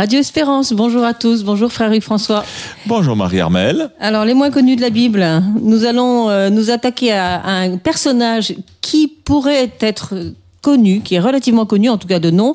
[0.00, 2.42] Radio Espérance, bonjour à tous, bonjour frère Yves-François.
[2.86, 3.90] Bonjour Marie-Armelle.
[4.00, 5.22] Alors les moins connus de la Bible,
[5.60, 10.14] nous allons euh, nous attaquer à, un personnage qui pourrait être
[10.62, 12.54] connu, qui est relativement connu en tout cas de nom,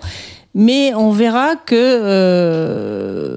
[0.56, 3.36] mais on verra que euh,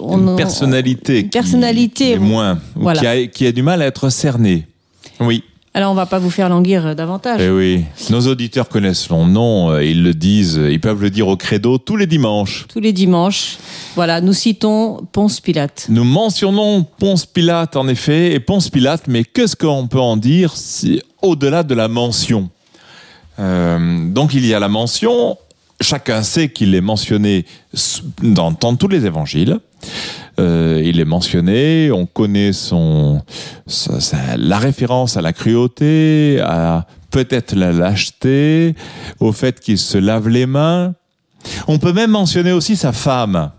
[0.00, 2.58] on, une personnalité, une personnalité moins,
[2.94, 4.66] qui, a, qui a du mal à être cernée.
[5.20, 5.44] Oui.
[5.74, 7.40] Alors on va pas vous faire languir davantage.
[7.40, 11.28] Eh oui, nos auditeurs connaissent son nom, euh, ils le disent, ils peuvent le dire
[11.28, 12.66] au credo tous les dimanches.
[12.68, 13.56] Tous les dimanches.
[13.94, 15.86] Voilà, nous citons Ponce Pilate.
[15.88, 20.54] Nous mentionnons Ponce Pilate en effet, et Ponce Pilate, mais qu'est-ce qu'on peut en dire
[20.54, 22.50] si, au-delà de la mention?
[23.38, 25.38] Euh, Donc il y a la mention,
[25.80, 27.46] chacun sait qu'il est mentionné
[28.22, 29.58] dans, dans tous les évangiles.
[30.40, 33.20] Euh, il est mentionné, on connaît son,
[34.36, 38.74] la référence à la cruauté, à peut-être la lâcheté,
[39.20, 40.94] au fait qu'il se lave les mains.
[41.68, 43.50] On peut même mentionner aussi sa femme,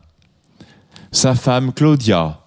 [1.12, 2.40] sa femme Claudia,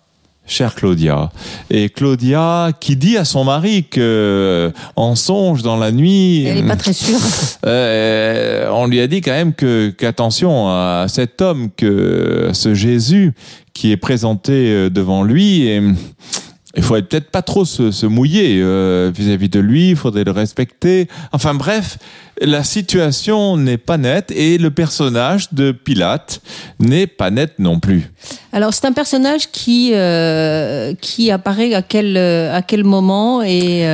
[0.47, 1.31] chère Claudia.
[1.71, 6.45] Et Claudia qui dit à son mari que en songe dans la nuit.
[6.45, 7.19] Elle n'est pas très sûre.
[7.65, 13.33] Euh, on lui a dit quand même que qu'attention à cet homme, que ce Jésus
[13.73, 15.67] qui est présenté euh, devant lui.
[15.67, 15.83] Et,
[16.77, 21.09] il faudrait peut-être pas trop se, mouiller euh, vis-à-vis de lui, il faudrait le respecter.
[21.33, 21.99] Enfin bref,
[22.41, 26.41] la situation n'est pas nette et le personnage de Pilate
[26.79, 28.11] n'est pas net non plus.
[28.53, 33.87] Alors c'est un personnage qui euh, qui apparaît à quel à quel moment et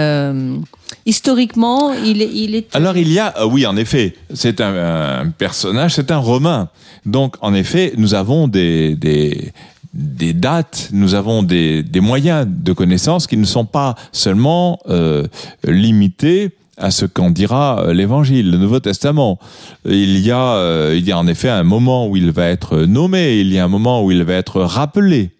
[1.06, 5.30] historiquement il est, il est Alors il y a oui en effet c'est un, un
[5.30, 6.68] personnage c'est un romain
[7.06, 9.52] donc en effet nous avons des, des
[9.94, 15.26] des dates, nous avons des, des, moyens de connaissance qui ne sont pas seulement euh,
[15.64, 19.38] limités à ce qu'en dira euh, l'Évangile, le Nouveau Testament.
[19.84, 22.78] Il y a, euh, il y a en effet un moment où il va être
[22.80, 25.30] nommé, il y a un moment où il va être rappelé,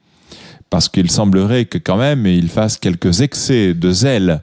[0.69, 4.43] parce qu'il semblerait que quand même il fasse quelques excès de zèle.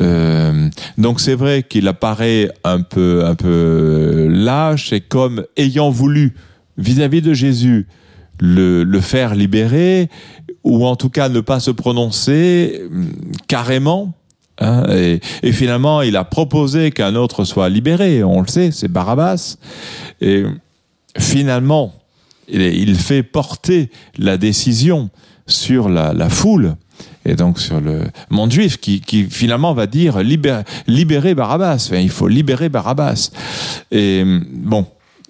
[0.00, 6.34] Euh, donc c'est vrai qu'il apparaît un peu, un peu lâche et comme ayant voulu
[6.78, 7.86] vis-à-vis -vis de Jésus
[8.40, 10.08] le, faire libérer,
[10.64, 13.12] ou en tout cas ne pas se prononcer hum,
[13.48, 14.14] carrément.
[14.58, 14.84] Hein,
[15.42, 18.22] et, finalement, il a proposé qu'un autre soit libéré.
[18.22, 19.56] On le sait, c'est Barabbas.
[20.20, 20.44] Et
[21.18, 21.94] finalement,
[22.48, 25.10] il, fait porter la décision
[25.46, 26.76] sur la, foule
[27.24, 29.00] et donc sur le monde juif qui,
[29.30, 31.90] finalement va dire libérer, libérer Barabbas.
[31.92, 33.30] il faut libérer Barabbas.
[33.90, 34.86] Et bon,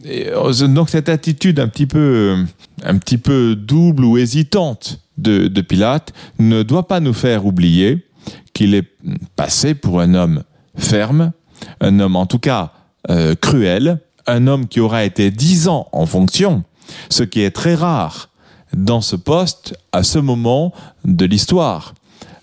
[0.06, 2.44] euh, donc cette attitude un petit peu,
[2.84, 8.06] un petit peu double ou hésitante de, Pilate ne doit pas nous faire oublier
[8.52, 8.88] qu'il est
[9.36, 10.42] passé pour un homme
[10.76, 11.32] ferme,
[11.80, 12.72] un homme en tout cas
[13.10, 16.64] euh, cruel, un homme qui aura été dix ans en fonction,
[17.08, 18.30] ce qui est très rare
[18.74, 20.72] dans ce poste à ce moment
[21.04, 21.94] de l'histoire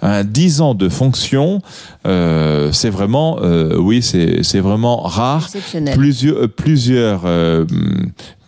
[0.01, 1.61] un 10 ans de fonction,
[2.07, 5.49] euh, c'est vraiment, euh, oui, c'est vraiment rare.
[5.93, 7.65] Plusieurs, euh, plusieurs, euh,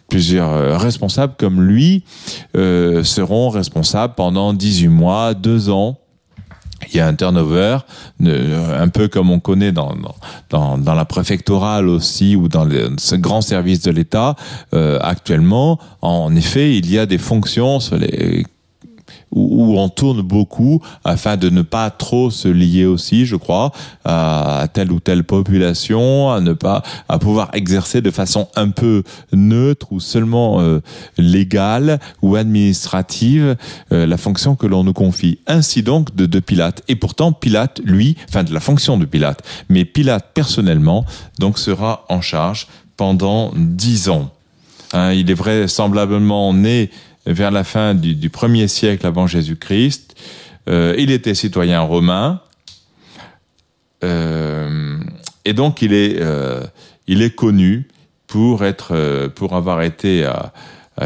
[0.09, 2.03] plusieurs responsables comme lui
[2.57, 5.97] euh, seront responsables pendant 18 mois, 2 ans.
[6.89, 7.77] Il y a un turnover,
[8.25, 9.95] un peu comme on connaît dans,
[10.49, 14.35] dans, dans la préfectorale aussi ou dans les, ce grand service de l'État.
[14.73, 18.45] Euh, actuellement, en effet, il y a des fonctions sur les
[19.31, 23.71] où, on tourne beaucoup afin de ne pas trop se lier aussi, je crois,
[24.05, 29.03] à telle ou telle population, à ne pas à pouvoir exercer de façon un peu
[29.31, 30.81] neutre ou seulement euh,
[31.17, 33.55] légale ou administrative
[33.91, 35.39] euh, la fonction que l'on nous confie.
[35.47, 36.83] Ainsi donc de, de Pilate.
[36.87, 41.05] Et pourtant Pilate, lui, enfin de la fonction de Pilate, mais Pilate personnellement
[41.39, 42.67] donc sera en charge
[42.97, 44.29] pendant dix ans.
[44.93, 46.89] Hein, il est vraisemblablement né
[47.25, 50.15] vers la fin du, premier siècle avant Jésus-Christ.
[50.69, 52.41] Euh, il était citoyen romain.
[54.03, 54.99] Euh,
[55.45, 56.61] et donc il est, euh,
[57.07, 57.87] il est connu
[58.27, 60.53] pour, être, pour avoir été à,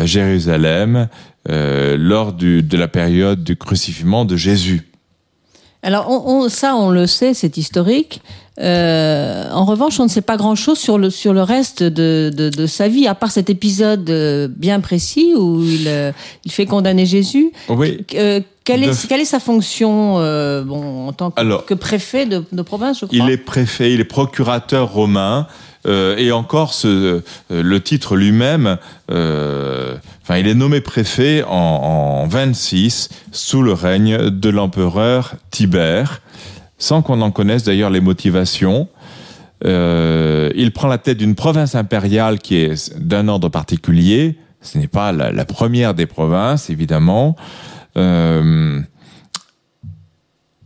[0.03, 1.07] Jérusalem
[1.47, 4.81] lors du, de la période du crucifiement de Jésus.
[5.85, 8.19] Alors on, ça, on le sait, c'est historique.
[8.59, 12.49] Euh, en revanche, on ne sait pas grand-chose sur le sur le reste de, de,
[12.49, 16.11] de, sa vie, à part cet épisode euh, bien précis où il, euh,
[16.43, 17.51] il fait condamner Jésus.
[17.69, 18.03] Oui.
[18.15, 22.25] Euh, quelle est, quelle est sa fonction euh, bon, en tant que, Alors, que préfet
[22.25, 23.17] de, de, province, je crois?
[23.17, 25.45] Il est préfet, il est procurateur romain.
[25.85, 28.77] Euh, et encore, ce, euh, le titre lui-même,
[29.11, 31.51] euh, enfin, il est nommé préfet en,
[32.23, 36.21] en 26 sous le règne de l'empereur Tibère,
[36.77, 38.87] sans qu'on en connaisse d'ailleurs les motivations.
[39.63, 44.37] Euh, il prend la tête d'une province impériale qui est d'un ordre particulier.
[44.61, 47.35] Ce n'est pas la, première des provinces, évidemment.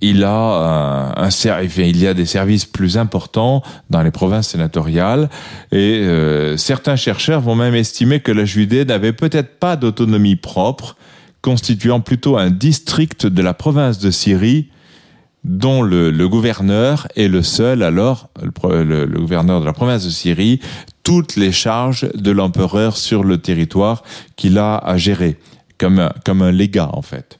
[0.01, 1.29] Il a un, un,
[1.77, 5.29] il y a des services plus importants dans les provinces sénatoriales
[5.71, 10.95] et euh, certains chercheurs vont même estimer que la Judée n'avait peut-être pas d'autonomie propre,
[11.41, 14.69] constituant plutôt un district de la province de Syrie
[15.45, 20.03] dont le, le gouverneur est le seul alors le, le, le, gouverneur de la province
[20.03, 20.59] de Syrie
[21.03, 24.03] toutes les charges de l'empereur sur le territoire
[24.35, 25.37] qu'il a à gérer
[25.77, 27.38] comme un, comme un légat en fait.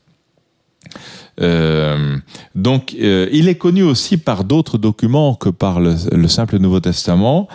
[1.40, 2.18] Euh,
[2.56, 6.80] donc, euh, il est connu aussi par d'autres documents que par le, le, simple Nouveau
[6.80, 7.48] Testament.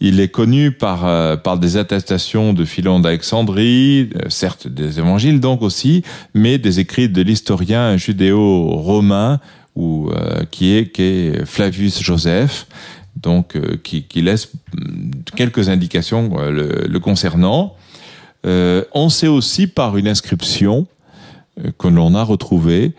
[0.00, 5.62] Il est connu par, euh, par des attestations de Philon d'Alexandrie, certes des évangiles donc
[5.62, 6.02] aussi,
[6.34, 9.40] mais des écrits de l'historien judéo-romain
[9.76, 10.10] ou
[10.50, 12.66] qui est qui est Flavius Joseph,
[13.16, 14.50] donc qui, qui, laisse
[15.36, 17.76] quelques indications le concernant.
[18.44, 20.86] on sait aussi par une inscription
[21.78, 22.94] que l'on a retrouvée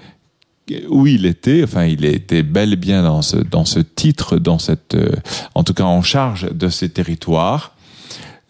[0.89, 4.59] où il était, enfin, il était bel et bien dans ce, dans ce titre, dans
[4.59, 5.12] cette, euh,
[5.56, 7.75] en tout cas en charge de ces territoires.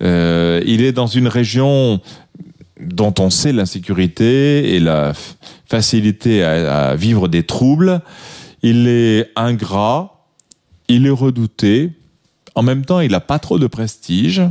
[0.01, 2.01] Euh, il est dans une région
[2.79, 5.13] dont on sait l'insécurité et la
[5.65, 8.01] facilité à, vivre des troubles.
[8.63, 10.25] Il est ingrat,
[10.87, 11.91] il est redouté.
[12.55, 14.41] En même temps, il n'a pas trop de prestige.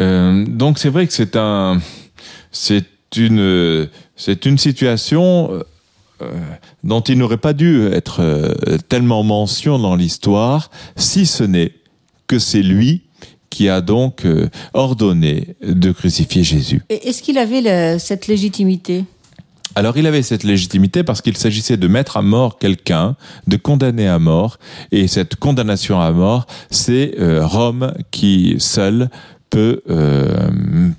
[0.00, 1.80] Euh, donc c'est vrai que c'est un,
[2.52, 2.86] c'est
[3.16, 5.50] une, c'est une situation
[6.82, 8.54] dont il n'aurait pas dû être euh,
[8.88, 11.72] tellement mention dans l'histoire, si ce n'est
[12.26, 13.02] que c'est lui
[13.50, 16.82] qui a donc euh, ordonné de crucifier Jésus.
[16.88, 19.04] Est-ce qu'il avait cette légitimité?
[19.76, 23.16] Alors il avait cette légitimité parce qu'il s'agissait de mettre à mort quelqu'un,
[23.46, 24.58] de condamner à mort,
[24.92, 29.10] et cette condamnation à mort, c'est euh, Rome qui seul
[29.50, 30.48] peut, euh,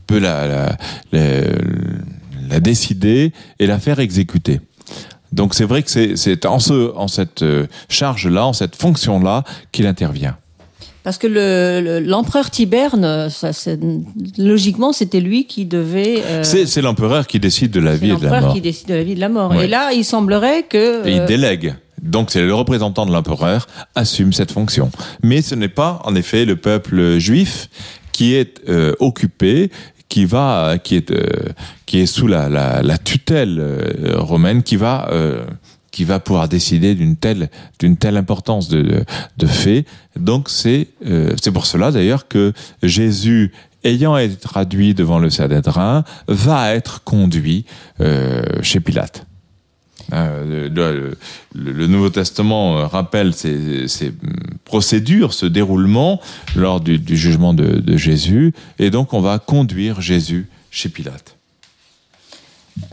[0.08, 0.78] peut la, la,
[1.12, 1.42] la,
[2.50, 4.60] la décider et la faire exécuter.
[5.36, 9.44] Donc c'est vrai que c'est en, ce, en cette euh, charge-là, en cette fonction-là,
[9.74, 10.38] qu'il intervient.
[11.04, 13.52] Parce que l'empereur le, Tiberne, ça,
[14.40, 16.24] logiquement, c'était lui qui devait.
[16.26, 16.44] Euh...
[16.44, 18.32] C'est l'empereur qui décide de la vie et de la mort.
[18.32, 19.52] L'empereur qui décide de la vie et de la mort.
[19.52, 19.66] Ouais.
[19.66, 21.04] Et là, il semblerait que.
[21.04, 21.06] Euh...
[21.06, 21.76] Et il délègue.
[22.02, 24.90] Donc c'est le représentant de l'empereur assume cette fonction.
[25.22, 27.70] Mais ce n'est pas, en effet, le peuple juif
[28.12, 29.70] qui est euh, occupé
[30.10, 31.24] qui va, qui est, euh,
[31.86, 35.46] qui est sous la, la, la tutelle euh, romaine, qui va, euh,
[35.92, 37.50] qui va pouvoir décider d'une telle,
[37.80, 39.06] d'une telle importance de, de,
[39.38, 39.86] de fait.
[40.18, 40.88] Donc c'est,
[41.42, 42.54] c'est pour cela d'ailleurs que
[42.84, 43.52] Jésus
[43.84, 47.66] ayant été traduit devant le Sanhédrin, va être conduit
[48.62, 49.28] chez Pilate.
[50.14, 51.18] Euh, le,
[51.56, 54.14] le, le, Nouveau Testament rappelle ces, ces,
[54.64, 56.22] procédures, ce déroulement
[56.56, 61.36] lors du, du jugement de, de, Jésus, et donc on va conduire Jésus chez Pilate.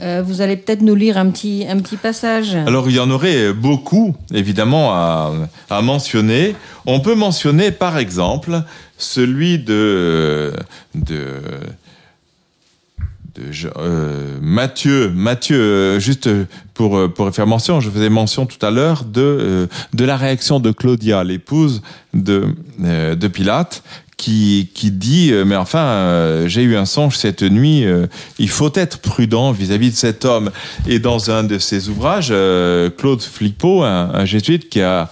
[0.00, 2.54] Euh, vous allez peut-être nous lire un petit, un petit passage.
[2.54, 5.32] Alors il y en aurait beaucoup, évidemment, à,
[5.70, 6.54] à mentionner.
[6.86, 8.62] On peut mentionner, par exemple,
[8.96, 10.52] celui de,
[10.94, 11.42] de
[13.38, 16.28] euh, Mathieu, Mathieu, euh, juste
[16.74, 20.60] pour euh, pour faire mention, je faisais mention tout à l'heure de de la réaction
[20.60, 21.82] de Claudia, l'épouse
[22.14, 23.82] de de Pilate,
[24.16, 27.84] qui qui dit mais enfin j'ai eu un songe cette nuit,
[28.38, 30.50] il faut être prudent vis-à-vis -vis de cet homme.
[30.86, 32.34] Et dans un de ses ouvrages,
[32.98, 35.10] Claude Flippo, un, un jésuite qui a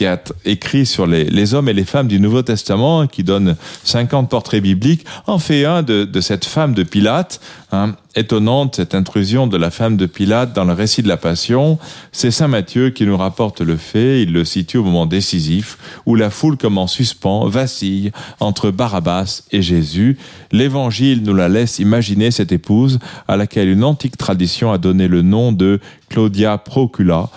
[0.00, 4.30] qui a écrit sur les, hommes et les femmes du Nouveau Testament, qui donne 50
[4.30, 7.38] portraits bibliques, en fait un de, de cette femme de Pilate,
[7.70, 11.78] hein, étonnante cette intrusion de la femme de Pilate dans le récit de la Passion.
[12.12, 15.76] C'est Saint Matthieu qui nous rapporte le fait, il le situe au moment décisif,
[16.06, 20.16] où la foule comme en suspens vacille entre Barabbas et Jésus.
[20.50, 25.20] L'évangile nous la laisse imaginer cette épouse à laquelle une antique tradition a donné le
[25.20, 25.78] nom de
[26.08, 27.28] Claudia Procula,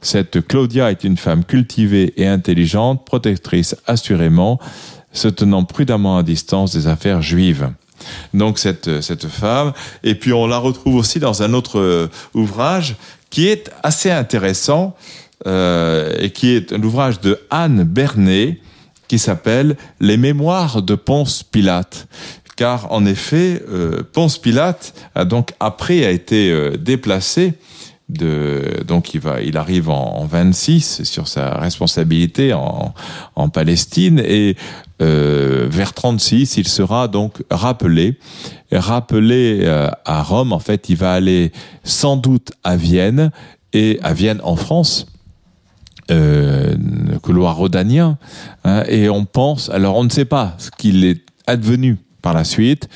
[0.00, 4.58] cette Claudia est une femme cultivée et intelligente, protectrice assurément,
[5.12, 7.70] se tenant prudemment à distance des affaires juives.
[8.32, 12.96] Donc cette, cette femme, et puis on la retrouve aussi dans un autre ouvrage
[13.30, 14.96] qui est assez intéressant
[15.46, 18.60] euh, et qui est un ouvrage de Anne Bernet
[19.08, 22.08] qui s'appelle Les Mémoires de Ponce Pilate.
[22.56, 27.54] Car en effet, euh, Ponce Pilate a donc après a été euh, déplacé
[28.86, 32.94] donc il arrive en, en 26 sur sa responsabilité en,
[33.36, 34.56] en Palestine et
[35.00, 38.18] euh, vers 36 il sera donc rappelé,
[38.70, 40.52] rappelé euh, à Rome.
[40.52, 41.52] En fait, il va aller
[41.84, 43.30] sans doute à Vienne
[43.72, 45.06] et à Vienne en France.
[46.10, 46.74] Euh,
[47.22, 48.18] couloir rhodanien
[48.64, 52.44] hein, et on pense alors on ne sait pas ce qu'il est advenu par la
[52.44, 52.88] suite.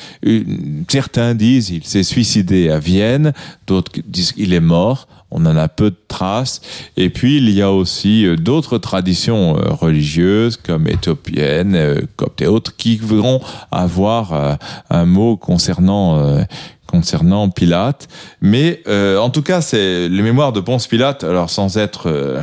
[0.88, 3.32] Certains disent il s'est suicidé à Vienne,
[3.66, 5.08] d'autres disent qu'il est mort.
[5.36, 6.60] On en a peu de traces.
[6.96, 12.40] Et puis il y a aussi euh, d'autres traditions euh, religieuses comme éthiopiennes, euh, coptes
[12.40, 13.40] et autres qui vont
[13.72, 14.58] avoir
[14.90, 16.44] un mot concernant
[16.86, 18.06] concernant Pilate.
[18.40, 21.24] Mais en tout cas, c'est les mémoires de Ponce Pilate.
[21.24, 22.42] Alors sans être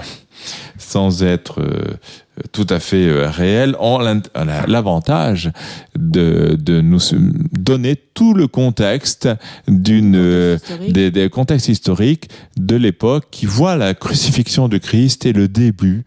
[0.92, 1.60] sans être
[2.52, 5.52] tout à fait euh, réel ont l'avantage
[5.98, 7.00] de, de nous
[7.52, 9.30] donner tout le contexte
[9.68, 10.58] d'une euh,
[10.90, 16.04] des, des, contextes historiques de l'époque qui voit la crucifixion de Christ et le début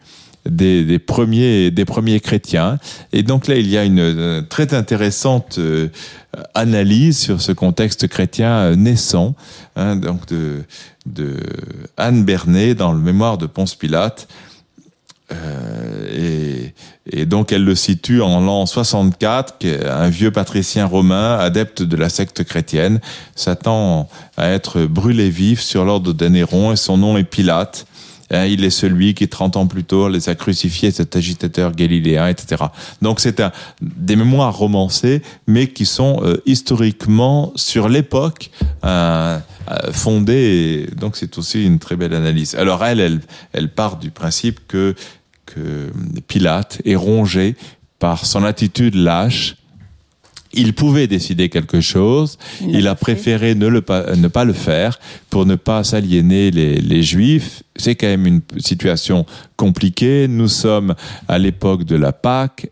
[0.48, 2.78] des, des, premiers des premiers chrétiens.
[3.12, 5.58] Et donc là il y a une euh, très intéressante
[6.54, 9.36] analyse sur ce contexte chrétien naissant
[9.76, 10.64] hein, donc de,
[11.06, 11.36] de
[11.96, 14.52] Anne Bernet dans le mémoire de Ponce Pilate euh,
[15.30, 16.74] et,
[17.10, 19.56] et, donc elle le situe en l'an 64,
[19.88, 23.00] un vieux patricien romain, adepte de la secte chrétienne,
[23.34, 27.86] s'attend à être brûlé vif sur l'ordre de Néron et son nom est Pilate.
[28.30, 32.28] Hein, il est celui qui, 30 ans plus tôt, les a crucifiés, cet agitateur galiléen,
[32.28, 32.64] etc.
[33.02, 38.50] Donc c'est un, des mémoires romancées, mais qui sont euh, historiquement, sur l'époque,
[38.84, 39.38] euh,
[39.92, 40.88] fondées.
[40.96, 42.54] donc c'est aussi une très belle analyse.
[42.54, 43.20] Alors elle, elle,
[43.52, 44.94] elle part du principe que
[45.46, 45.92] que
[46.26, 47.54] Pilate est rongé
[47.98, 49.56] par son attitude lâche.
[50.56, 54.98] Il pouvait décider quelque chose, il, a préféré ne, le pas, ne pas le faire
[55.30, 57.62] pour ne pas s'aliéner les, les Juifs.
[57.76, 60.28] C'est quand même une situation compliquée.
[60.28, 60.94] Nous sommes
[61.28, 62.70] à l'époque de la Pâque.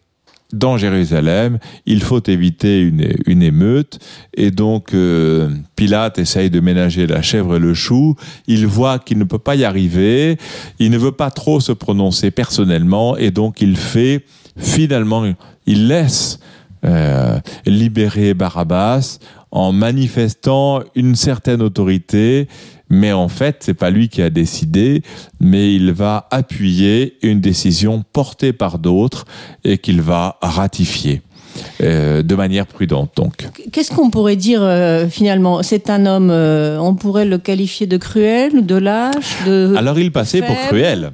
[0.53, 3.99] Dans Jérusalem, il faut éviter une, une émeute,
[4.37, 9.17] et donc euh, Pilate essaye de ménager la chèvre et le chou, il voit qu'il
[9.17, 10.37] ne peut pas y arriver,
[10.79, 14.27] il ne veut pas trop se prononcer personnellement, et donc il fait,
[14.59, 15.25] finalement,
[15.65, 16.39] il laisse
[16.85, 19.19] euh, libérer Barabbas
[19.51, 22.49] en manifestant une certaine autorité,
[22.89, 25.03] mais en fait, c'est pas lui qui a décidé,
[25.41, 29.25] mais il va appuyer une décision portée par d'autres
[29.65, 31.23] et qu'il va ratifier.
[31.83, 33.13] Euh, de manière prudente.
[33.17, 35.63] Donc, qu'est-ce qu'on pourrait dire euh, finalement?
[35.63, 39.75] C'est un homme, euh, on pourrait le qualifier de cruel, de lâche, de.
[39.77, 41.11] Alors il passait pour cruel.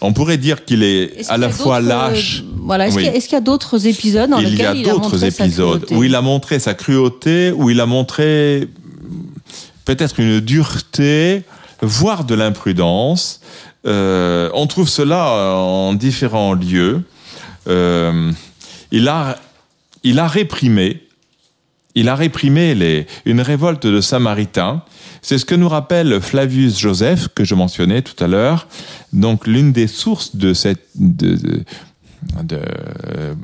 [0.00, 2.44] On pourrait dire qu'il est, à la fois euh, lâche.
[2.58, 2.86] Voilà.
[2.86, 3.10] Est-ce Oui.
[3.22, 5.44] qu'il y a- d'autres épisodes dans il y lesquels a il a d'autres montré sa
[5.44, 8.68] épisodes cruauté où il a montré sa cruauté, où il a montré
[9.84, 11.42] peut-être une dureté,
[11.82, 13.40] voire de l'imprudence.
[13.86, 17.02] Euh, on trouve cela en différents lieux.
[17.68, 18.30] Euh,
[18.92, 19.38] il a,
[20.04, 21.02] il a réprimé,
[21.94, 24.82] il a réprimé les, une révolte de Samaritains.
[25.22, 28.68] C'est ce que nous rappelle Flavius Joseph, que je mentionnais tout à l'heure.
[29.12, 31.62] Donc, l'une des sources de cette, de, de-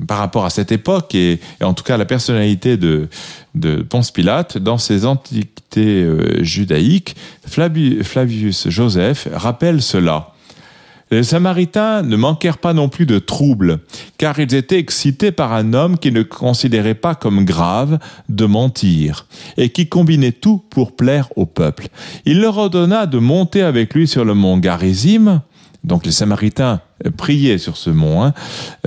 [0.07, 3.07] par rapport à cette époque et, en tout cas la personnalité de,
[3.55, 7.15] de Ponce Pilate dans ses antiquités euh, judaïques,
[7.49, 10.33] Flavi- Flavius Joseph rappelle cela.
[11.11, 13.79] Les Samaritains ne manquèrent pas non plus de troubles,
[14.17, 19.27] car ils étaient excités par un homme qui ne considérait pas comme grave de mentir,
[19.57, 21.89] et qui combinait tout pour plaire au peuple.
[22.25, 25.43] Il leur ordonna de monter avec lui sur le mont Garizim,
[25.83, 26.81] donc les Samaritains
[27.17, 28.33] priaient sur ce mont, hein,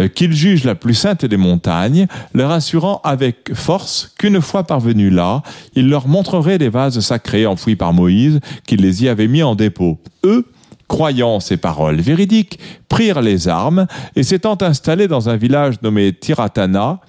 [0.00, 5.12] euh, qu'ils jugent la plus sainte des montagnes, leur assurant avec force qu'une fois parvenus
[5.12, 5.42] là,
[5.76, 9.54] il leur montrerait des vases sacrés enfouis par Moïse, qu'il les y avait mis en
[9.54, 9.98] dépôt.
[10.24, 10.46] Eux,
[10.88, 17.00] croyant ces paroles véridiques, prirent les armes et s'étant installés dans un village nommé Tiratana,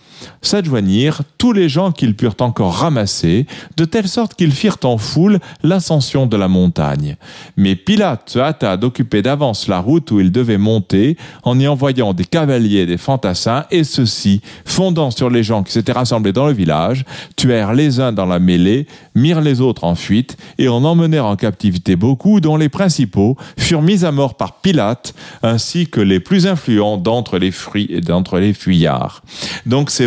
[0.41, 3.45] s'adjoignirent tous les gens qu'ils purent encore ramasser,
[3.77, 7.15] de telle sorte qu'ils firent en foule l'ascension de la montagne.
[7.57, 12.13] Mais Pilate se hâta d'occuper d'avance la route où il devait monter, en y envoyant
[12.13, 16.47] des cavaliers et des fantassins, et ceux-ci, fondant sur les gens qui s'étaient rassemblés dans
[16.47, 20.83] le village, tuèrent les uns dans la mêlée, mirent les autres en fuite, et en
[20.83, 26.01] emmenèrent en captivité beaucoup, dont les principaux furent mis à mort par Pilate, ainsi que
[26.01, 29.21] les plus influents d'entre les, fruits et d'entre les fuyards.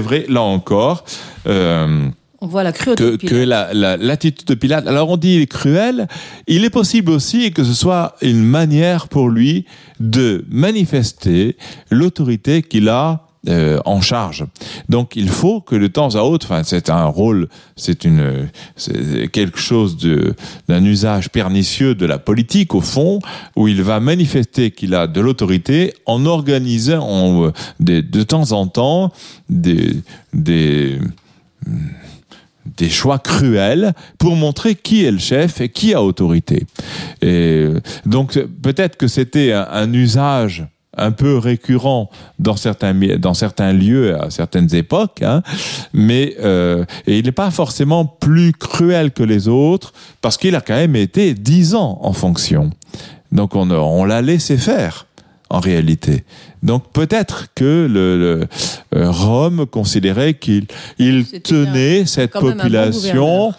[0.03, 1.05] Vrai, là encore,
[1.47, 2.09] euh,
[2.41, 3.47] On voit la cruauté que, de que Pilate.
[3.49, 4.87] la- la- l'attitude de Pilate.
[4.89, 6.09] Alors on dit il est cruel.
[6.49, 9.65] Il est possible aussi que ce soit une manière pour lui
[10.01, 11.57] de manifester
[11.91, 14.45] l'autorité qu'il a euh, en charge.
[14.89, 18.49] Donc il faut que de temps à autre, enfin c'est un rôle, c'est une,
[19.33, 20.35] quelque chose de
[20.69, 23.19] d'un usage pernicieux de la politique au fond,
[23.57, 28.69] où il va manifester qu'il a de l'autorité en organisant euh, des- de temps en
[28.69, 29.13] temps
[29.49, 29.97] des
[30.33, 30.99] des
[32.79, 36.65] des choix cruels pour montrer qui est le chef et qui a autorité.
[37.21, 37.67] Et
[38.07, 40.65] donc peut-être que c'était un usage
[40.97, 45.43] un peu récurrent dans certains dans certains lieux à certaines époques, hein,
[45.93, 50.61] mais euh, et il n'est pas forcément plus cruel que les autres parce qu'il a
[50.61, 52.71] quand même été dix ans en fonction.
[53.31, 55.07] Donc on, on l'a laissé faire
[55.49, 56.25] en réalité.
[56.63, 58.49] Donc peut-être que le, le,
[58.95, 60.67] euh, Rome considérait qu'il
[60.99, 63.53] il tenait cette population.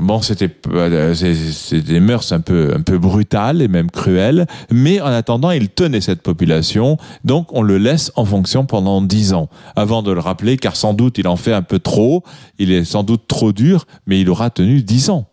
[0.00, 5.00] Bon, c'était euh, c'est des mœurs un peu un peu brutales et même cruelles, mais
[5.00, 9.48] en attendant, il tenait cette population, donc on le laisse en fonction pendant dix ans,
[9.76, 12.22] avant de le rappeler, car sans doute il en fait un peu trop,
[12.58, 15.26] il est sans doute trop dur, mais il aura tenu dix ans,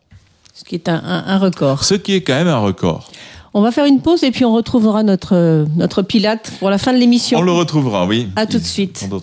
[0.53, 1.83] Ce qui est un, un- un record.
[1.83, 3.09] ce qui est quand même un record.
[3.53, 6.91] On va faire une pause et puis on retrouvera notre, notre Pilate pour la fin
[6.91, 7.39] de l'émission.
[7.39, 8.27] On le retrouvera, oui.
[8.35, 9.05] À tout de suite.
[9.09, 9.21] Pour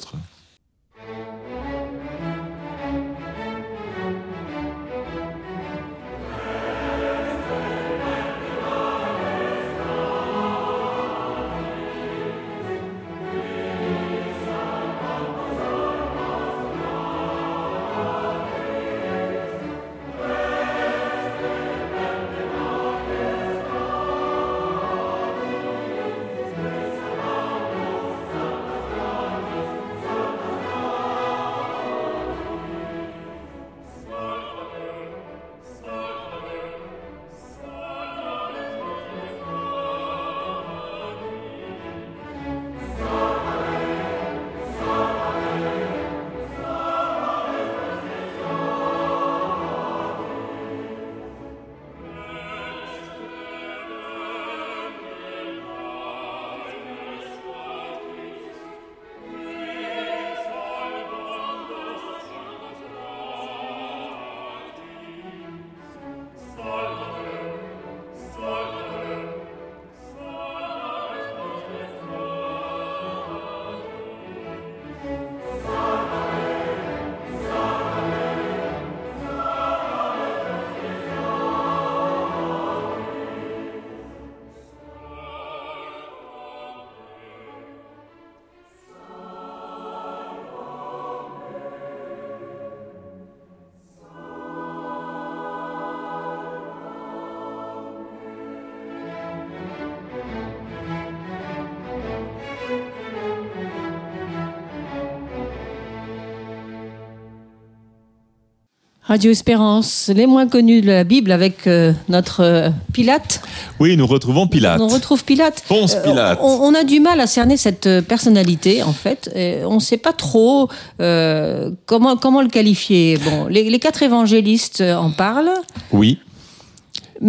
[109.13, 113.43] Radio Espérance, les moins connus de la Bible avec euh, notre euh, Pilate.
[113.79, 114.81] Oui, nous retrouvons Pilate.
[114.81, 115.63] On retrouve Pilate.
[115.69, 116.39] Ponce Euh, Pilate.
[116.41, 119.31] on, on a du mal à cerner cette personnalité, en fait.
[119.35, 123.19] Et on ne sait pas trop comment, comment le qualifier.
[123.19, 125.53] Bon, les, les quatre évangélistes en parlent.
[125.93, 126.19] Oui.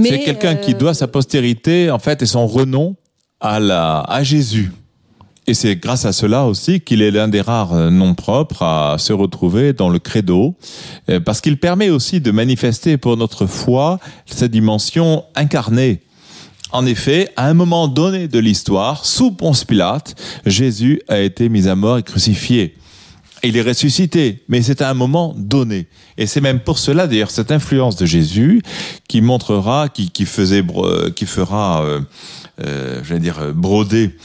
[0.04, 2.96] C'est quelqu'un qui doit sa postérité, en fait, et son renom
[3.42, 4.72] à, la, à Jésus.
[5.46, 8.96] Et c'est grâce à cela aussi qu'il est l'un des rares euh, noms propres à
[8.98, 10.56] se retrouver dans le credo,
[11.10, 16.00] euh, parce qu'il permet aussi de manifester pour notre foi sa dimension incarnée.
[16.72, 21.68] En effet, à un moment donné de l'histoire, sous Ponce Pilate, Jésus a été mis
[21.68, 22.76] à mort et crucifié.
[23.44, 25.88] Il est ressuscité, mais c'est à un moment donné.
[26.18, 28.62] Et c'est même pour cela, d'ailleurs, cette influence de Jésus
[29.10, 32.00] qui montrera, qui, qui faisait, bro- qui fera, euh,
[32.62, 34.16] euh, je vais dire, euh, broder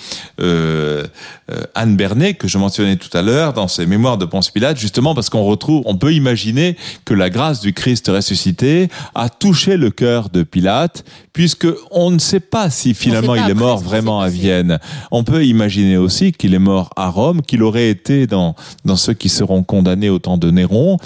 [1.51, 4.79] euh, Anne Bernet, que je mentionnais tout à l'heure dans ses mémoires de Ponce Pilate,
[4.79, 9.77] justement parce qu'on retrouve, on peut imaginer que la grâce du Christ ressuscité a touché
[9.77, 13.79] le cœur de Pilate, puisque on ne sait pas si finalement pas il est mort
[13.79, 14.29] vraiment à.
[14.29, 14.79] Vienne.
[15.11, 19.15] On peut imaginer aussi qu'il est mort à Rome, qu'il aurait été dans, dans ceux
[19.15, 20.99] qui seront condamnés au temps de Néron.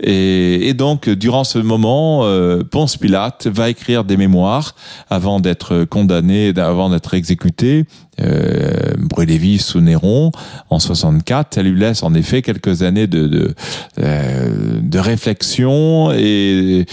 [0.00, 4.74] Et, et donc, durant ce moment, euh, Ponce Pilate va écrire des mémoires
[5.08, 7.84] avant d'être condamné, avant d'être exécuté,
[8.20, 10.32] euh, brûlé sous Néron
[10.70, 11.54] en 64.
[11.54, 13.54] Ça lui laisse en effet quelques années de, de,
[14.00, 14.50] euh,
[14.82, 16.86] de réflexion et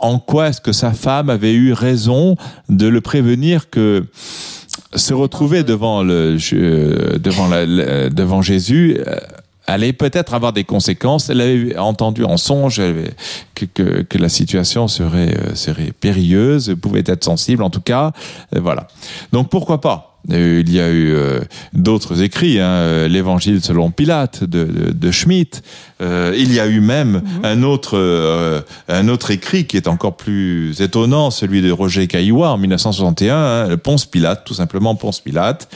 [0.00, 2.36] en quoi est-ce que sa femme avait eu raison
[2.68, 4.04] de le prévenir que
[4.94, 6.36] se retrouver devant le
[7.18, 9.16] devant la, la- devant Jésus euh,
[9.68, 11.30] allait peut-être avoir des conséquences.
[11.30, 12.82] Elle avait entendu en songe
[13.54, 18.12] que, que, que la situation serait, euh, serait périlleuse, pouvait être sensible en tout cas.
[18.56, 18.88] Euh, voilà.
[19.32, 20.11] Donc pourquoi pas?
[20.28, 21.40] Il y a eu euh,
[21.72, 25.62] d'autres écrits, hein, l'Évangile selon Pilate de, de, de Schmitt.
[26.00, 27.44] Euh, il y a eu même Mhm.
[27.44, 32.50] un autre euh, un autre écrit qui est encore plus étonnant, celui de Roger Caillois
[32.50, 35.68] en 1961, hein, le Ponce Pilate, tout simplement Ponce Pilate,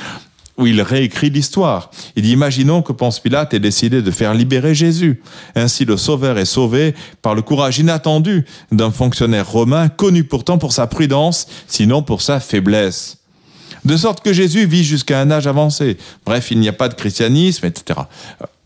[0.59, 1.91] où il réécrit l'histoire.
[2.17, 5.21] Il dit imaginons que Ponce Pilate ait décidé de faire libérer Jésus.
[5.55, 10.73] Ainsi, le Sauveur est sauvé par le courage inattendu d'un fonctionnaire romain connu pourtant pour
[10.73, 13.16] sa prudence, sinon pour sa faiblesse
[13.87, 15.97] de sorte que Jésus vit jusqu'à un âge avancé.
[16.25, 18.01] Bref, il n'y a pas de christianisme, etc.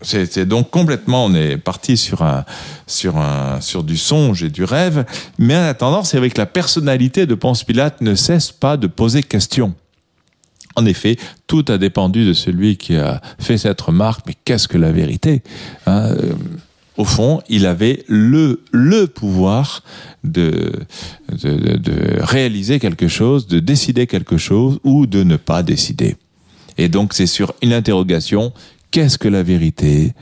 [0.02, 2.44] C'est c'est donc complètement, on est parti sur un,
[2.86, 5.04] sur un, sur du songe et du rêve.
[5.38, 8.86] Mais en attendant, c'est vrai que la personnalité de Ponce Pilate ne cesse pas de
[8.86, 9.74] poser question.
[10.76, 14.22] En effet, tout a dépendu de celui qui a fait cette remarque.
[14.26, 15.42] Mais qu'est-ce que la vérité
[15.86, 16.32] Hein, euh,
[17.00, 19.82] Au fond, il avait le pouvoir
[20.22, 20.70] de,
[21.32, 26.16] de réaliser quelque chose, de décider quelque chose ou de ne pas décider.
[26.76, 28.52] Et donc, c'est sur une interrogation
[28.90, 30.12] qu'est-ce que la vérité?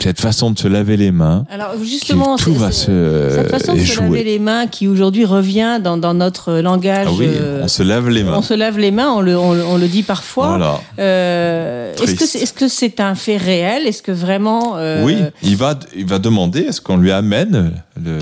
[0.00, 3.80] Cette façon de se laver les mains, Alors justement, tout va se cette façon de
[3.80, 7.06] se laver les mains qui aujourd'hui revient dans, dans notre langage.
[7.08, 8.36] Ah oui, euh, on se lave les mains.
[8.36, 10.48] on se lave les mains, on le, on, le- on le dit parfois.
[10.50, 10.80] Voilà.
[10.98, 13.86] Euh, est-ce que c'est un fait réel?
[13.86, 18.18] Est-ce que vraiment euh, Oui, il va, il va demander est-ce qu'on lui amène le.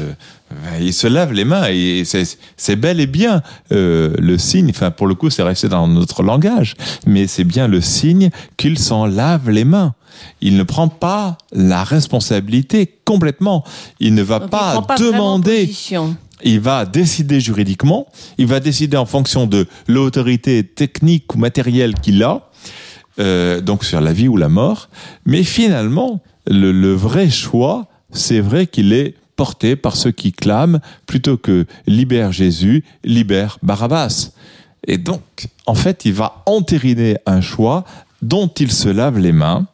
[0.81, 4.71] Il se lave les mains et c'est bel et bien euh, le signe.
[4.71, 6.75] Enfin, pour le coup, c'est resté dans notre langage,
[7.07, 9.95] mais c'est bien le signe qu'il s'en lave les mains.
[10.41, 13.65] Il ne prend pas la responsabilité complètement.
[14.01, 15.69] Il ne va donc pas, demander
[16.45, 18.07] il va décider juridiquement,
[18.39, 22.51] il va décider en fonction de l'autorité technique ou matérielle qu'il a,
[23.19, 24.91] euh, donc sur la vie ou la mort,
[25.25, 30.81] mais finalement, le, le vrai choix, c'est vrai qu'il est porté par ceux qui clament,
[31.07, 34.31] plutôt que libère Jésus, libère Barabbas.
[34.87, 35.23] Et donc,
[35.67, 37.85] en fait, il va entériner un choix
[38.23, 39.67] dont il se lave les mains,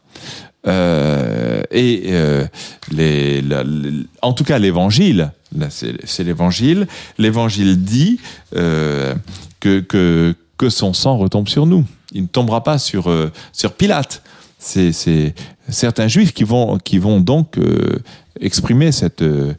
[0.66, 2.46] euh, et euh,
[2.90, 5.32] les, les- en tout cas l'évangile,
[5.70, 6.86] c'est l'évangile,
[7.18, 8.20] l'évangile dit
[8.56, 9.14] euh,
[9.60, 11.84] que, que, que son sang retombe sur nous.
[12.12, 14.22] Il ne tombera pas sur, euh, sur Pilate.
[14.58, 15.34] C'est c'est
[15.68, 17.98] certains juifs qui vont, qui vont donc euh,
[18.40, 19.54] exprimer cette, euh,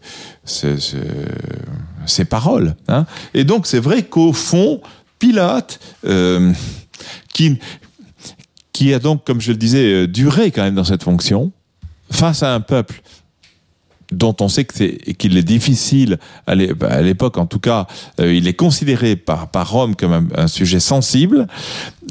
[0.46, 0.98] ce- ce-
[2.06, 2.76] ces paroles.
[2.88, 3.06] hein.
[3.34, 4.82] Et donc c'est vrai qu'au fond,
[5.20, 6.52] Pilate, euh,
[7.34, 7.60] qui,
[8.74, 11.52] qui a donc, comme je le disais, euh, duré quand même dans cette fonction,
[12.12, 13.02] face à un peuple
[14.12, 17.88] dont on sait que c'est- qu'il est difficile, à l'é- à l'époque en tout cas,
[18.20, 21.48] il est considéré par, par Rome comme un, sujet sensible,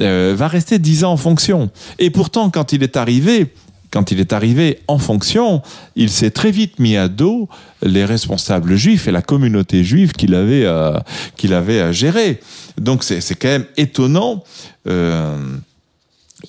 [0.01, 1.70] va rester dix ans en fonction.
[2.01, 3.53] Et pourtant, quand il est arrivé,
[3.92, 5.62] quand il est arrivé en fonction,
[5.96, 7.48] il s'est très vite mis à dos
[7.83, 11.05] les responsables juifs et la communauté juive qu'il avait, à-
[11.37, 12.40] qu'il avait à gérer.
[12.81, 14.42] Donc c'est quand même étonnant.
[14.88, 15.37] Euh,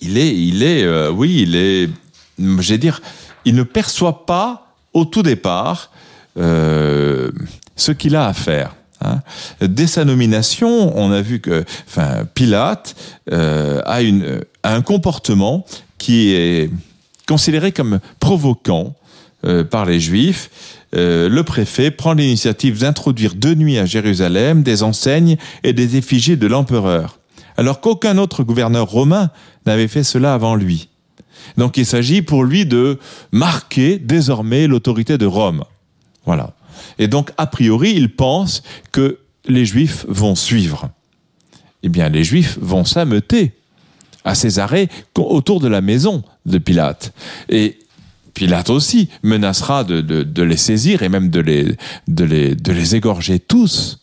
[0.01, 1.89] il est, il est, euh, oui, il est,
[2.60, 3.01] j'ai dire,
[3.45, 5.91] il ne perçoit pas au tout départ
[6.39, 7.29] euh,
[7.75, 8.75] ce qu'il a à faire.
[9.01, 9.21] hein.
[9.62, 12.95] Dès sa nomination, on a vu que, enfin, Pilate
[13.32, 15.65] euh, a une, a un comportement
[15.97, 16.71] qui est
[17.27, 18.95] considéré comme provoquant
[19.45, 20.49] euh, par les Juifs.
[20.95, 26.38] Euh, le préfet prend l'initiative d'introduire de nuit à Jérusalem des enseignes et des effigies
[26.38, 27.19] de l'empereur,
[27.57, 29.31] alors qu'aucun autre gouverneur romain
[29.65, 30.89] n'avait fait cela avant lui.
[31.57, 32.99] Donc il s'agit pour lui de
[33.31, 35.65] marquer désormais l'autorité de Rome.
[36.25, 36.53] Voilà.
[36.99, 40.89] Et donc, a priori, il pense que les Juifs vont suivre.
[41.83, 43.51] Eh bien, les Juifs vont s'ameuter
[44.25, 47.13] à Césarée autour de la maison de Pilate.
[47.49, 47.77] Et
[48.33, 51.75] Pilate aussi menacera de, de- de les saisir et même de les,
[52.07, 53.99] de les, de les égorger tous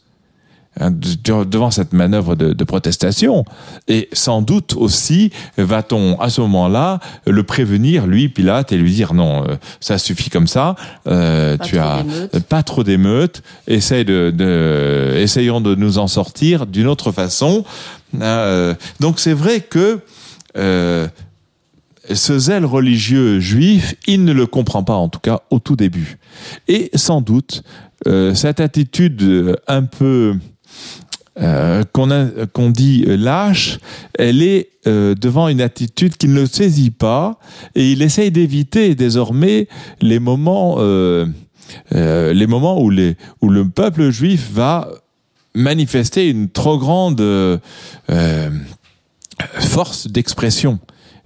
[0.79, 3.45] hein, de- de- devant cette manœuvre de, de protestation.
[3.89, 9.15] Et sans doute aussi va-t-on à ce moment-là le prévenir, lui, Pilate, et lui dire
[9.15, 10.77] non, euh, ça suffit comme ça,
[11.09, 12.05] euh, tu as
[12.49, 17.65] pas trop d'émeutes, essaye de, de- essayons de nous en sortir d'une autre façon.
[18.21, 20.01] Euh, donc c'est vrai que
[20.57, 21.09] euh,
[22.13, 26.19] ce zèle religieux juif, il ne le comprend pas, en tout cas au tout début.
[26.69, 27.63] Et sans doute,
[28.07, 30.35] euh, cette attitude un peu
[31.93, 33.79] qu'on dit lâche,
[34.19, 37.39] elle est devant une attitude qu'il ne saisit pas,
[37.75, 39.67] et il essaye d'éviter désormais
[40.03, 40.79] les moments,
[41.93, 44.91] les moments où le peuple juif va
[45.55, 47.59] manifester une trop grande euh,
[48.11, 48.51] euh,
[49.59, 50.79] force d'expression.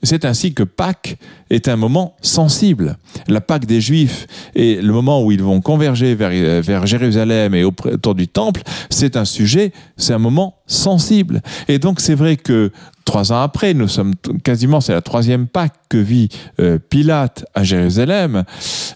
[0.03, 1.17] C'est ainsi que Pâques
[1.49, 2.99] est un moment sensible.
[3.27, 7.65] La Pâques des Juifs et le moment où ils vont converger vers, vers Jérusalem et
[7.65, 11.41] autour du temple, c'est un sujet, c'est un moment sensible.
[11.69, 12.71] Et donc c'est vrai que
[13.05, 16.29] trois ans après, nous sommes quasiment, c'est la troisième Pâques que vit
[16.61, 18.45] euh, Pilate à Jérusalem.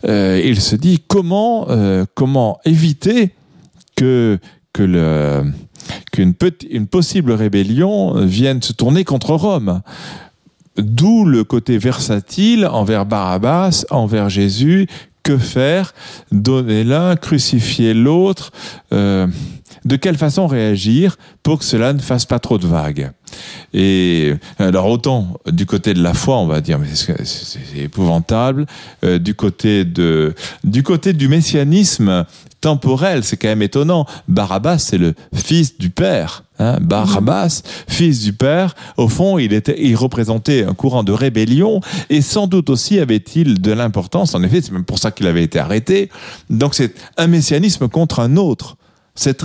[0.06, 3.34] Euh, il se dit comment, euh, comment éviter
[3.96, 4.38] que,
[4.86, 5.42] que
[6.12, 6.34] qu'une
[6.70, 9.82] une possible rébellion vienne se tourner contre Rome.
[10.76, 14.86] D'où le côté versatile envers Barabbas, envers Jésus.
[15.24, 15.92] Que faire?
[16.30, 18.52] Donner l'un, crucifier l'autre.
[18.92, 19.26] Euh,
[19.84, 23.10] de quelle façon réagir pour que cela ne fasse pas trop de vagues?
[23.74, 28.66] Et alors autant du côté de la foi, on va dire, mais c'est épouvantable.
[29.04, 32.24] Euh, du côté de, du côté du messianisme
[32.60, 34.06] temporel, c'est quand même étonnant.
[34.26, 36.44] Barabbas, c'est le fils du père.
[36.58, 41.80] Hein Barabbas, fils du père, au fond, il était, il représentait un courant de rébellion
[42.10, 44.34] et sans doute aussi avait-il de l'importance.
[44.34, 46.10] En effet, c'est même pour ça qu'il avait été arrêté.
[46.50, 48.76] Donc c'est un messianisme contre un autre.
[49.14, 49.44] C'est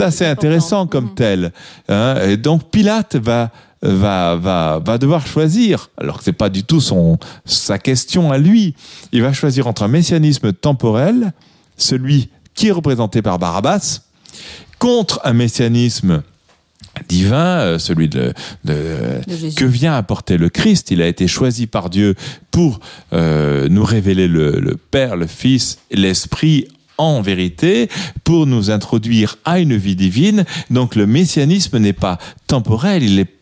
[0.00, 1.14] assez intéressant comme mhm.
[1.14, 1.52] tel.
[1.88, 2.16] Hein.
[2.28, 3.50] et donc Pilate va
[3.82, 8.38] va va va devoir choisir, alors que c'est pas du tout son sa question à
[8.38, 8.74] lui.
[9.12, 11.32] Il va choisir entre un messianisme temporel,
[11.78, 14.02] celui qui est représenté par Barabbas,
[14.78, 16.22] contre un messianisme
[17.08, 18.34] divin, euh, celui de,
[19.56, 20.90] que vient apporter le Christ.
[20.90, 22.14] Il a été choisi par Dieu
[22.50, 22.80] pour
[23.12, 26.66] euh, nous révéler le, le Père, le Fils, l'Esprit
[26.98, 27.88] en vérité
[28.24, 30.44] pour nous introduire à une vie divine.
[30.70, 33.38] Donc le messianisme n'est pas temporel, il est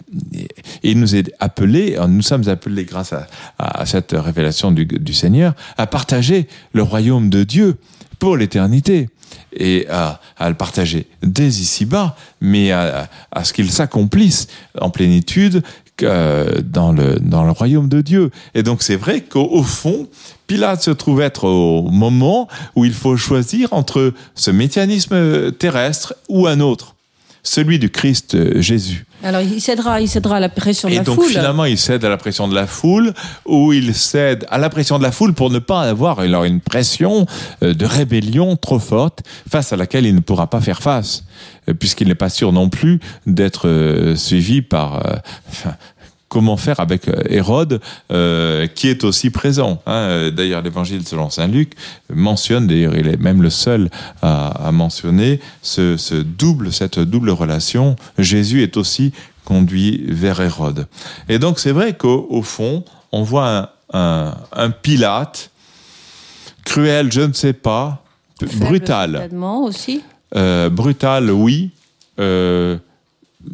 [0.82, 3.12] il nous est appelé, nous sommes appelés grâce
[3.58, 7.76] à, cette révélation du, Seigneur, à partager le royaume de Dieu
[8.18, 9.08] pour l'éternité
[9.52, 14.46] et à, le partager dès ici-bas, mais à, à ce qu'il s'accomplisse
[14.80, 15.62] en plénitude
[16.02, 18.30] euh, dans, le, dans le royaume de Dieu.
[18.54, 20.08] Et donc c'est vrai qu'au fond,
[20.46, 26.46] Pilate se trouve être au moment où il faut choisir entre ce mécanisme terrestre ou
[26.46, 26.95] un autre,
[27.46, 29.06] celui du Christ euh, Jésus.
[29.22, 31.14] Alors il cédera, il cédera à la pression de la foule.
[31.14, 33.14] Et donc finalement, il cède à la pression de la foule,
[33.46, 36.60] ou il cède à la pression de la foule pour ne pas avoir alors une
[36.60, 37.26] pression
[37.62, 41.24] euh, de rébellion trop forte face à laquelle il ne pourra pas faire face,
[41.68, 45.02] euh, puisqu'il n'est pas sûr non plus d'être suivi par
[46.36, 47.80] comment faire avec euh, Hérode,
[48.12, 49.80] euh, qui est aussi présent.
[49.86, 49.92] Hein.
[49.92, 51.72] Euh, d'ailleurs, l'évangile selon saint Luc
[52.12, 53.88] mentionne, d'ailleurs, il est même le seul
[54.20, 57.96] à, mentionner ce, double, cette double relation.
[58.18, 59.14] Jésus est aussi
[59.46, 60.86] conduit vers Hérode.
[61.30, 64.34] Et donc, c'est vrai qu'au fond, on voit un,
[64.82, 65.50] Pilate
[66.66, 68.04] cruel, je ne sais pas,
[68.58, 69.30] brutal.
[69.62, 70.02] aussi.
[70.70, 71.70] brutal, oui.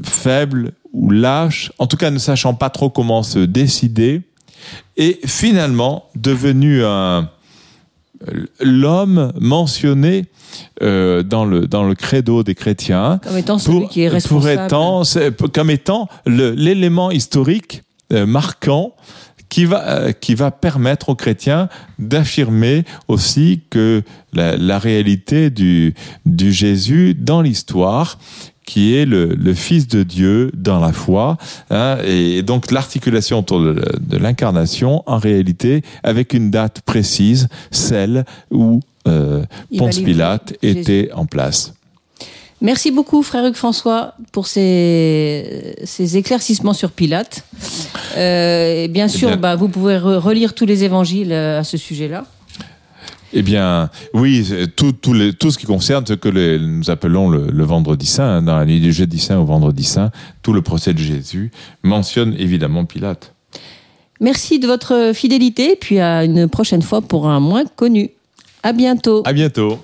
[0.03, 4.23] faible, ou lâche, en tout cas ne sachant pas trop comment se décider,
[4.97, 7.29] et finalement devenu un
[8.61, 10.27] l'homme mentionné
[10.83, 14.69] euh, dans le dans le credo des chrétiens comme étant celui qui est responsable.
[15.53, 18.95] comme étant l'élément historique euh, marquant
[19.49, 24.03] qui va euh, qui va permettre aux chrétiens d'affirmer aussi que
[24.33, 25.95] la, la réalité du
[26.27, 28.19] du Jésus dans l'histoire
[28.65, 31.37] qui est le, le, Fils de Dieu dans la foi.
[31.71, 38.25] Hein, et donc l'articulation autour de, de l'incarnation, en réalité, avec une date précise, celle
[38.51, 39.45] où euh,
[39.77, 41.75] Ponce Pilate était en place.
[42.61, 47.45] Merci beaucoup, frère Hugues François, pour ces, ces éclaircissements sur Pilate.
[48.17, 51.77] Euh, et bien eh sûr, bah, vous pouvez relire tous les évangiles euh, à ce
[51.77, 52.25] sujet-là.
[53.35, 57.31] Eh bien, oui, tout, tout, les, tout ce qui concerne ce que les, nous appelons
[57.31, 60.11] le, le, vendredi saint, hein, dans la nuit du jeudi saint au vendredi saint,
[60.43, 61.51] tout le procès de Jésus
[61.83, 63.35] mentionne évidemment Pilate.
[64.21, 68.11] Merci de votre fidélité, puis à une prochaine fois pour un moins connu.
[68.63, 69.23] À bientôt.
[69.25, 69.79] À bientôt.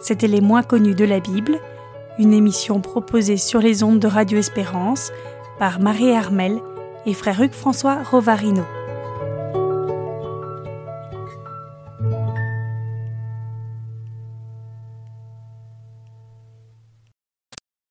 [0.00, 1.58] C'était Les moins connus de la Bible,
[2.18, 5.10] une émission proposée sur les ondes de Radio Espérance
[5.58, 6.60] par Marie Armel
[7.06, 8.64] et frère Hugues François Rovarino.